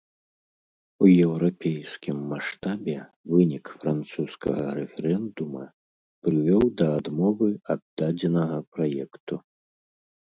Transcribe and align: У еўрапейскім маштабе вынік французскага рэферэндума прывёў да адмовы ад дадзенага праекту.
У 1.03 1.07
еўрапейскім 1.25 2.17
маштабе 2.31 2.95
вынік 3.33 3.65
французскага 3.83 4.65
рэферэндума 4.79 5.63
прывёў 6.29 6.65
да 6.81 6.87
адмовы 6.99 7.49
ад 7.75 7.81
дадзенага 8.01 8.57
праекту. 8.77 9.35